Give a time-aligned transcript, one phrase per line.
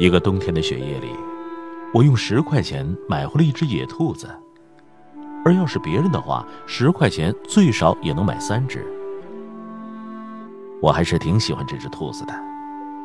[0.00, 1.10] 一个冬天的雪夜里，
[1.92, 4.26] 我用十块钱买回了一只野兔子，
[5.44, 8.82] 而要是别人的话，十块钱最少也能买三只。
[10.80, 12.32] 我还是挺喜欢这只兔子的，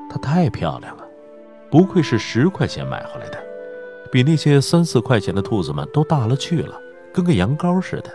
[0.10, 1.06] 它太漂亮了。
[1.70, 3.44] 不愧是十块钱买回来的，
[4.10, 6.80] 比那些三四块钱的兔子们都大了去了，
[7.12, 8.10] 跟个羊羔似的，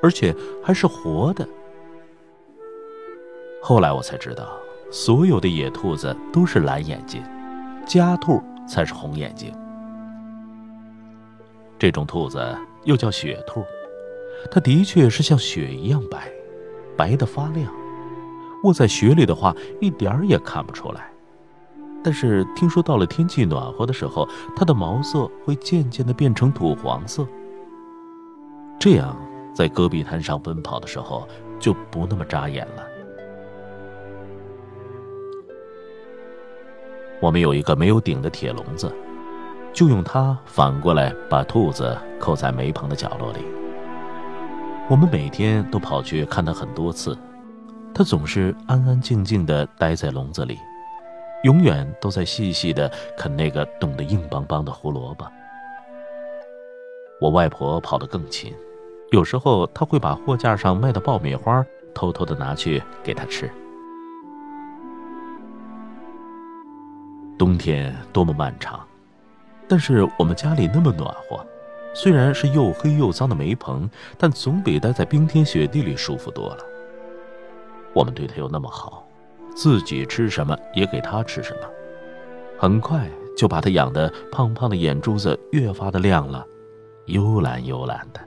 [0.00, 0.32] 而且
[0.62, 1.44] 还是活的。
[3.60, 4.56] 后来我才知道，
[4.92, 7.20] 所有的野兔子都是蓝眼睛，
[7.86, 9.52] 家兔才是红眼睛。
[11.78, 12.40] 这种兔子
[12.84, 13.64] 又叫雪兔，
[14.50, 16.30] 它的确是像雪一样白，
[16.96, 17.72] 白的发亮，
[18.64, 21.08] 卧在雪里的话，一点儿也看不出来。
[22.04, 27.26] 但是听说到了天气暖和的时候，它的毛色会渐渐的变成土黄色。
[28.78, 29.16] 这样，
[29.54, 31.28] 在戈壁滩上奔跑的时候
[31.60, 32.91] 就不那么扎眼了。
[37.22, 38.92] 我们有一个没有顶的铁笼子，
[39.72, 43.38] 就用它反过来把兔子扣在煤棚的角落里。
[44.90, 47.16] 我们每天都跑去看它很多次，
[47.94, 50.58] 它总是安安静静的待在笼子里。
[51.44, 55.24] 永远都在细细的啃那个冻得硬邦邦的胡萝卜。
[57.20, 58.52] 我外婆跑得更勤，
[59.12, 63.48] 有时候她会把货架上卖的爆米花偷偷的拿去给它吃。
[67.42, 68.78] 冬天多么漫长，
[69.68, 71.44] 但是我们家里那么暖和，
[71.92, 76.58] 虽然是又黑又脏的煤棚，但总比待在冰天雪地里舒服多了。
[77.92, 79.04] 我们对它又那么好。
[79.56, 81.62] 自己吃什么也给他吃什么，
[82.56, 86.46] 很快就把他养的胖胖的眼珠子越发的亮了，
[87.06, 88.20] 幽蓝幽蓝的。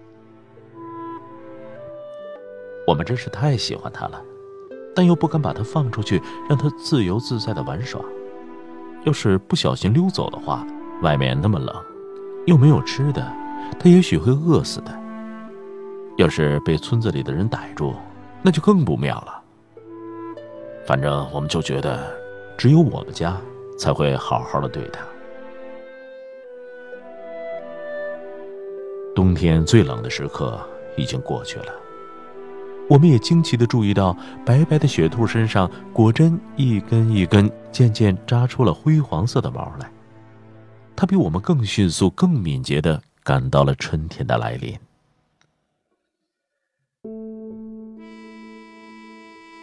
[2.85, 4.21] 我们真是太喜欢他了，
[4.93, 8.01] 但又不敢把他放出去，让他自由自在的玩耍。
[9.05, 10.65] 要是不小心溜走的话，
[11.01, 11.73] 外面那么冷，
[12.45, 13.25] 又没有吃的，
[13.79, 14.91] 他也许会饿死的。
[16.17, 17.93] 要是被村子里的人逮住，
[18.41, 19.41] 那就更不妙了。
[20.87, 22.11] 反正我们就觉得，
[22.57, 23.37] 只有我们家
[23.77, 25.05] 才会好好的对他。
[29.13, 30.59] 冬天最冷的时刻
[30.97, 31.73] 已经过去了，
[32.87, 34.15] 我们也惊奇的注意到，
[34.45, 39.91] 白白的雪兔身上果真一根一根渐渐扎出了灰黄色的毛来。
[40.95, 44.77] 它比我们更迅速、更敏捷的感到了春天的来临。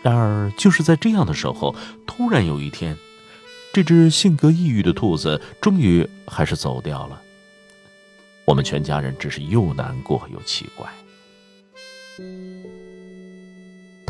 [0.03, 1.75] 然而，就是在这样的时候，
[2.07, 2.97] 突然有一天，
[3.73, 7.23] 这只性格抑郁的兔子终于还是走掉了。
[8.45, 10.89] 我们全家人只是又难过又奇怪。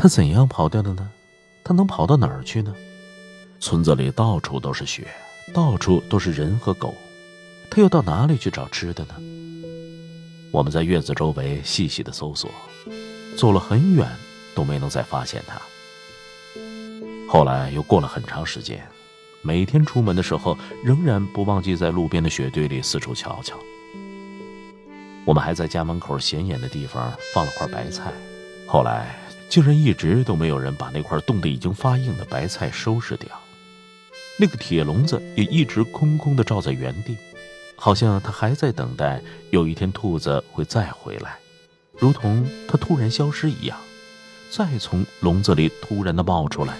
[0.03, 1.09] 他怎样跑掉的呢？
[1.63, 2.75] 他能跑到哪儿去呢？
[3.61, 5.07] 村子里到处都是雪，
[5.53, 6.93] 到处都是人和狗，
[7.71, 9.15] 他又到哪里去找吃的呢？
[10.51, 12.51] 我们在院子周围细细的搜索，
[13.37, 14.05] 走了很远，
[14.53, 15.57] 都没能再发现他。
[17.29, 18.85] 后来又过了很长时间，
[19.41, 23.57] 每天出门的时候，仍然不忘记在路边的雪堆里四处瞧瞧。
[25.23, 28.11] 我们还在家门口显眼的地方放了块白菜，
[28.67, 29.15] 后来
[29.53, 33.29] 竟然一直都没有人把那块冻得已经发硬的白菜收拾掉。
[34.39, 37.15] 那个铁笼子也一直空空的罩在原地，
[37.75, 39.21] 好像它还在等待
[39.51, 41.37] 有一天兔子会再回来，
[41.99, 43.77] 如同它突然消失一样，
[44.49, 46.73] 再从笼子里突然的冒出来。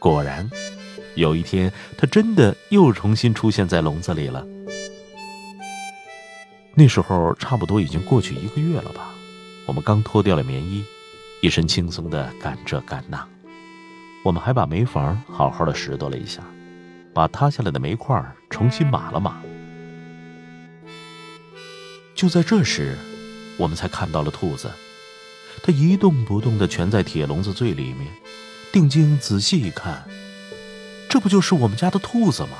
[0.00, 0.50] 果然，
[1.14, 4.44] 有一天，它真的又重新出现在笼子里了。
[6.74, 9.12] 那时候差不多已经过去一个月了吧。
[9.66, 10.84] 我们刚脱掉了棉衣，
[11.40, 13.26] 一身轻松的干这干那。
[14.24, 16.40] 我们还把煤房好好的拾掇了一下，
[17.12, 19.42] 把塌下来的煤块重新码了码。
[22.14, 22.96] 就在这时，
[23.56, 24.70] 我们才看到了兔子，
[25.62, 28.06] 它一动不动的蜷在铁笼子最里面。
[28.72, 30.04] 定睛仔细一看，
[31.08, 32.50] 这不就是我们家的兔子吗？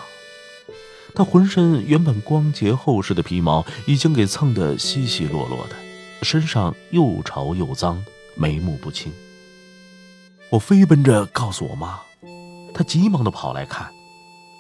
[1.15, 5.77] 它浑身原本光洁厚实的皮毛已经给蹭得稀稀落落的，
[6.27, 9.13] 身上又潮又脏，眉目不清。
[10.51, 12.01] 我飞奔着告诉我妈，
[12.75, 13.89] 她急忙的跑来看，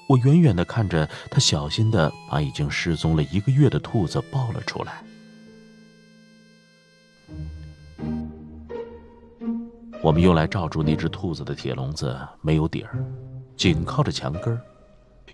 [0.09, 5.03] 我远远的看着她，小心的把已经失踪了一个月的兔子抱了出来。
[10.03, 13.05] 我们用来罩住那只兔子的铁笼子没有底儿，
[13.57, 14.61] 紧靠着墙根儿，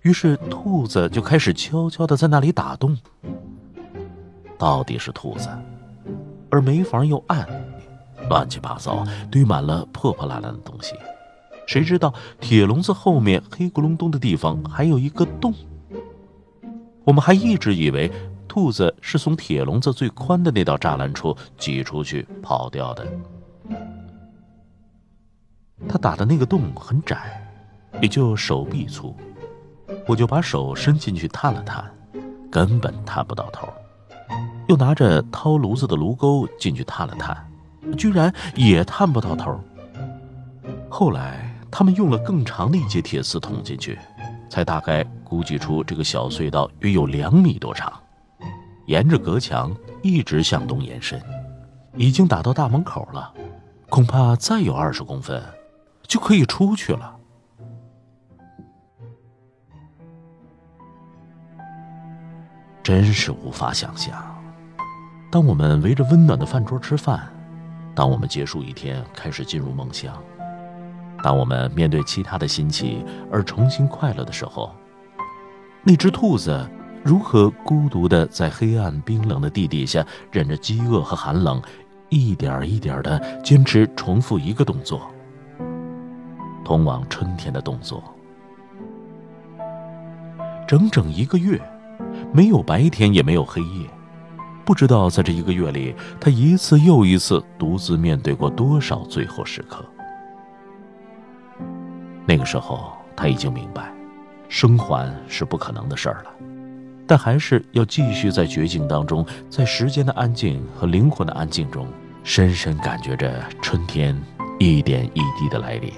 [0.00, 2.96] 于是兔子就开始悄悄的在那里打洞。
[4.56, 5.50] 到底是兔子，
[6.52, 7.48] 而煤房又暗，
[8.28, 10.94] 乱七八糟堆满了破破烂烂的东西。
[11.66, 15.54] 谁知道铁笼子后面黑咕隆咚的地方还有一个洞？
[17.04, 18.12] 我们还一直以为
[18.46, 23.06] 兔子是从铁笼子最宽的那道栅栏处挤出去跑掉的。
[25.88, 27.50] 他打的那个洞很窄，
[28.02, 29.16] 也就手臂粗，
[30.06, 31.90] 我就把手伸进去探了探，
[32.50, 33.66] 根本探不到头。
[34.72, 37.36] 又拿着掏炉子的炉钩进去探了探，
[37.94, 39.60] 居然也探不到头。
[40.88, 41.48] 后来。
[41.74, 43.98] 他们用了更长的一节铁丝捅进去，
[44.50, 47.90] 才大概估计出这个小隧道约有两米多长，
[48.84, 51.18] 沿着隔墙一直向东延伸，
[51.96, 53.32] 已经打到大门口了，
[53.88, 55.42] 恐怕再有二十公分，
[56.06, 57.16] 就可以出去了。
[62.82, 64.31] 真是无法想象，
[65.32, 67.26] 当我们围着温暖的饭桌吃饭，
[67.94, 70.14] 当我们结束一天，开始进入梦乡。
[71.22, 74.70] 当我们面对其他的新奇而重新快乐的时候，
[75.84, 76.68] 那只兔子
[77.02, 81.62] 如何孤独的在黑暗冰冷的地底下忍着饥饿和寒冷，
[82.10, 85.00] 一点一点的坚持重复一个动作，
[86.62, 88.04] 通往春天的动作。
[90.68, 91.58] 整整一个月，
[92.34, 93.88] 没有白天也没有黑夜，
[94.64, 99.84] 不知道在这一个月里，他一次又一次独自面对过多少最后时刻。
[102.24, 103.92] 那个时候，他已经明白，
[104.48, 106.30] 生还是不可能的事儿了，
[107.06, 111.86] 但还是要继续在绝境当中，在时间的安静和灵魂的安静中，
[112.22, 114.16] 深深感觉着春天
[114.60, 115.92] 一点一滴的来临。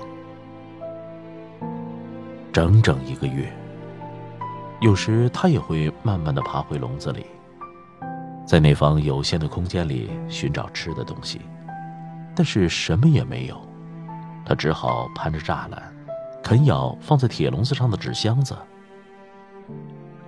[2.51, 3.53] 整整一个月，
[4.81, 7.27] 有时他也会慢慢的爬回笼子里，
[8.47, 11.41] 在那方有限的空间里寻找吃的东西，
[12.35, 13.61] 但是什么也没有，
[14.45, 15.83] 他只好攀着栅栏。
[16.43, 18.55] 啃咬放在铁笼子上的纸箱子，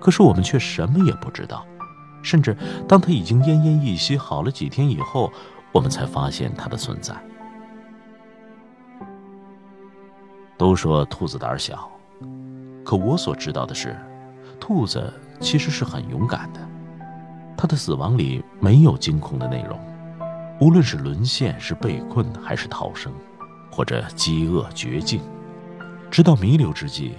[0.01, 1.67] 可是我们却什么也不知道。
[2.23, 2.57] 甚至
[2.89, 5.31] 当他已经奄奄一息好了几天以后，
[5.73, 7.15] 我们才发现他的存在。
[10.57, 11.87] 都说兔子胆小，
[12.83, 13.95] 可我所知道的是，
[14.59, 16.61] 兔子其实是很勇敢的。
[17.57, 19.79] 他的死亡里没有惊恐的内容，
[20.61, 23.13] 无论是沦陷、是被困，还是逃生，
[23.71, 25.21] 或者饥饿、绝境。
[26.11, 27.15] 直到弥留之际，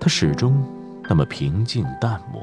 [0.00, 0.62] 他始终
[1.08, 2.42] 那么平静淡漠。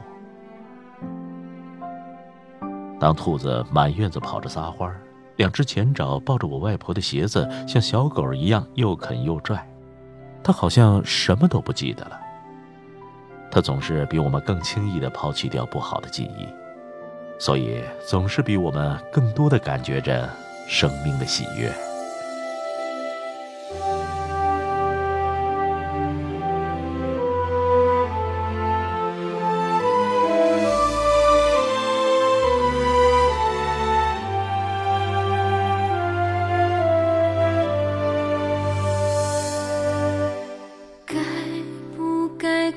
[2.99, 4.91] 当兔子满院子跑着撒欢，
[5.35, 9.67] 两只前爪抱着我外婆的鞋子，像小狗一样又啃又拽，
[10.43, 12.19] 他好像什么都不记得了。
[13.51, 16.47] 他总是比我们更轻易地抛弃掉不好的记忆，
[17.39, 20.29] 所以总是比我们更多的感觉着
[20.67, 21.71] 生命的喜悦。
[41.05, 41.15] 该
[41.95, 42.71] 不该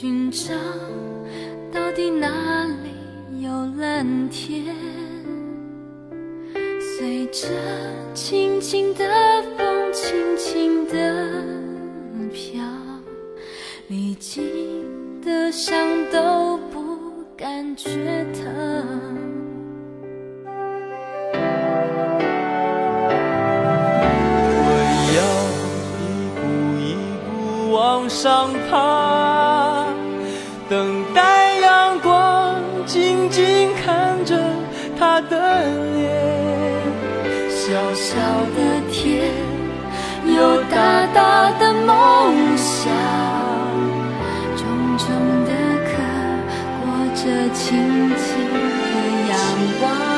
[0.00, 0.54] 寻找
[1.72, 2.28] 到底哪
[2.84, 3.50] 里有
[3.80, 4.72] 蓝天？
[6.80, 7.48] 随着
[8.14, 9.04] 轻轻的
[9.56, 10.94] 风，轻轻的
[12.32, 12.62] 飘，
[13.88, 15.76] 历经的伤
[16.12, 17.90] 都不感觉
[18.34, 18.46] 疼。
[24.62, 24.70] 我
[25.16, 25.20] 要
[25.98, 26.06] 一
[26.38, 26.40] 步
[26.78, 26.86] 一
[27.26, 28.97] 步往上爬，
[37.48, 38.16] 小小
[38.56, 38.58] 的
[38.90, 39.30] 天，
[40.24, 42.92] 有大大的梦想，
[44.56, 45.06] 重重
[45.44, 45.50] 的
[45.84, 45.90] 壳，
[46.82, 46.84] 裹
[47.14, 47.20] 着
[47.54, 47.64] 轻
[48.16, 48.92] 轻的
[49.28, 49.32] 阳
[49.80, 50.17] 光。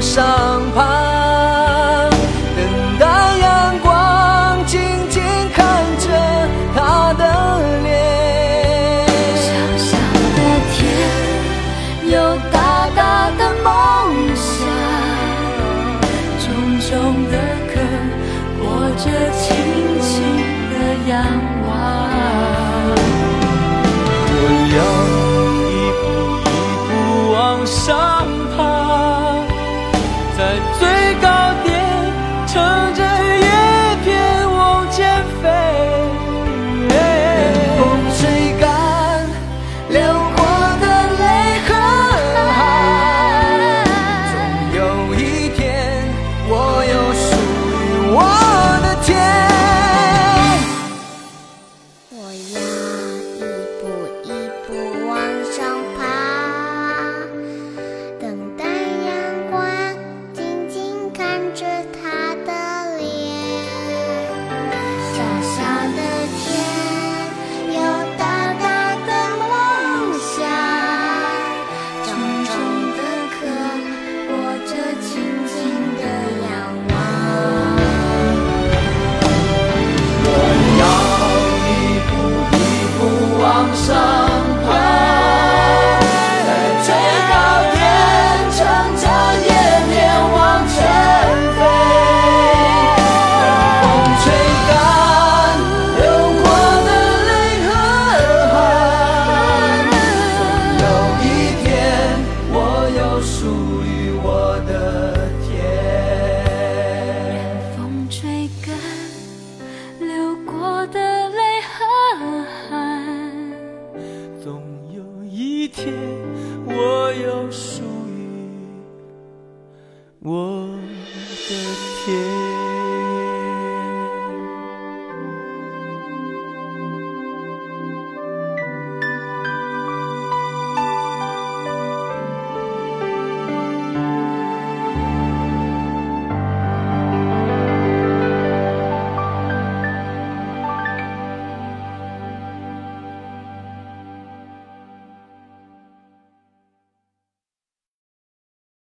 [0.00, 0.47] 上。